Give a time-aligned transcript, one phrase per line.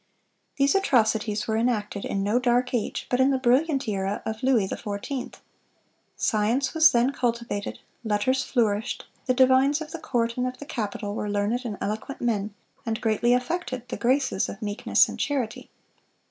[0.55, 2.05] "These atrocities were enacted...
[2.05, 5.35] in no dark age, but in the brilliant era of Louis XIV.
[6.17, 11.13] Science was then cultivated, letters flourished, the divines of the court and of the capital
[11.13, 15.69] were learned and eloquent men, and greatly affected the graces of meekness and charity."